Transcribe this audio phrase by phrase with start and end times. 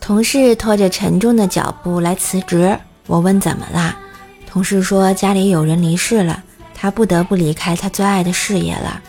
[0.00, 2.76] 同事拖着沉重的脚步来辞职，
[3.06, 3.96] 我问怎么啦？
[4.46, 6.42] 同事说家里有人离世了，
[6.74, 9.00] 他不得不离开他最爱的事业了。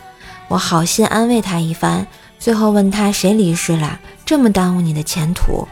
[0.48, 2.06] 我好心安慰他一番，
[2.38, 5.68] 最后问他谁离世了，这么耽误你的前途？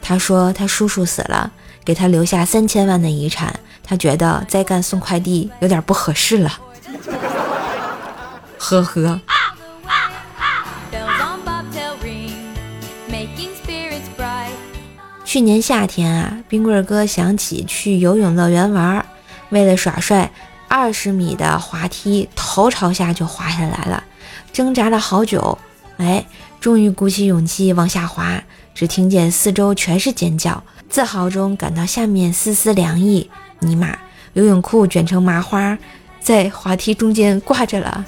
[0.00, 1.50] 他说他叔叔死了，
[1.84, 6.58] 给他留下三千万的遗产，他觉得再干送快递有点不合适了。
[8.56, 9.20] 呵呵。
[15.30, 19.06] 去年夏天啊，冰棍哥想起去游泳乐园玩，
[19.50, 20.28] 为了耍帅，
[20.66, 24.02] 二十米的滑梯头朝下就滑下来了，
[24.52, 25.56] 挣扎了好久，
[25.98, 26.26] 哎，
[26.58, 28.42] 终于鼓起勇气往下滑，
[28.74, 33.96] 只听见四周全是尖叫，自豪中感到下面丝丝凉意，尼玛，
[34.32, 35.78] 游泳裤卷成麻花，
[36.18, 38.04] 在滑梯中间挂着了。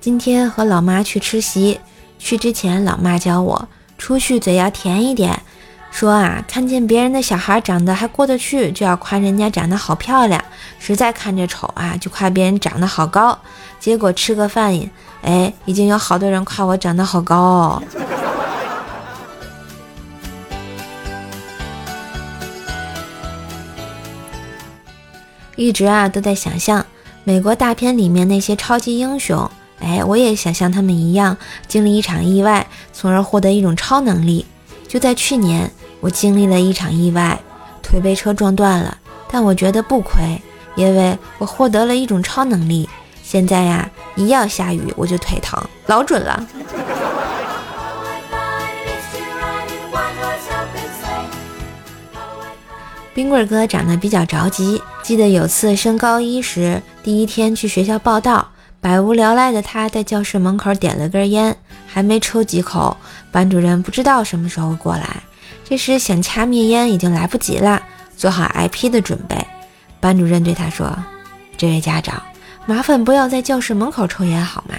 [0.00, 1.80] 今天和老妈去吃席，
[2.20, 3.68] 去之前老妈教我
[3.98, 5.42] 出去嘴要甜一点，
[5.90, 10.40] 说啊，看见别人的小孩长得还过得去，就要夸人家长得好漂亮；
[10.78, 13.36] 实在看着丑啊，就夸别人长得好高。
[13.80, 14.72] 结果吃个饭，
[15.22, 17.82] 哎，已经有好多人夸我长得好高哦。
[25.56, 26.86] 一直啊都在想象
[27.24, 29.50] 美国大片里面那些超级英雄。
[29.80, 34.44] 哎，我也想像他们一样经历一场意外，从而获得一种超能力。
[34.86, 37.38] 就在去年，我经历了一场意外，
[37.82, 38.98] 腿被车撞断了，
[39.30, 40.40] 但我觉得不亏，
[40.74, 42.88] 因为我获得了一种超能力。
[43.22, 46.46] 现在呀，一要下雨我就腿疼，老准了。
[53.14, 58.48] 冰棍哥长得比较着急，记得有次升高一时，第一天去学校报道。
[58.80, 62.96] 百无聊赖的他在教室门口点了根烟，还没抽几口，
[63.32, 65.16] 班主任不知道什么时候过来。
[65.64, 67.82] 这时想掐灭烟已经来不及了，
[68.16, 69.36] 做好挨批的准备。
[70.00, 70.96] 班主任对他说
[71.58, 72.22] ：“这位家长，
[72.66, 74.74] 麻烦不要在教室门口抽烟好吗？”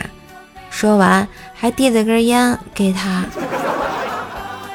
[0.72, 3.26] 说完还递了根烟给他。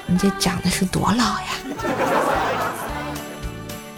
[0.06, 1.46] 你这长得是多老呀？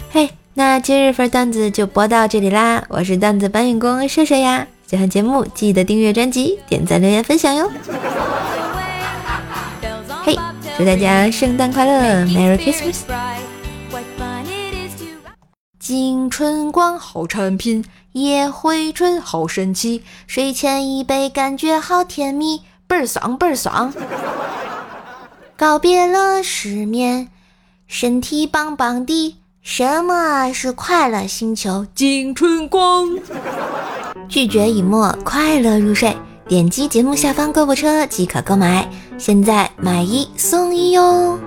[0.09, 4.65] 嘿，那今日份段子就播到这里啦，我是段子搬运工射射呀。
[4.89, 7.69] 喜欢节目，记得订阅专辑、点赞、留言、分享哟！
[10.23, 10.33] 嘿，
[10.77, 12.99] 祝大家圣诞快乐，Merry Christmas！
[15.77, 17.83] 金春光好产品，
[18.13, 23.93] 夜回春好神奇，睡前一杯感觉好甜蜜，倍儿爽倍儿爽！
[25.57, 27.27] 告别了失眠，
[27.87, 29.35] 身体棒棒的。
[29.69, 31.85] 什么是快乐星球？
[31.93, 33.05] 金春光。
[34.29, 36.15] 拒绝以沫，快乐入睡。
[36.47, 41.37] 点击节目下方购物车即可购买，现在买一送一哟。